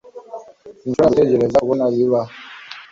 [0.79, 2.33] Sinshobora gutegereza kubona bibaho